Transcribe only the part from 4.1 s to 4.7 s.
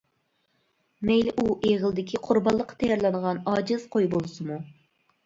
بولسىمۇ.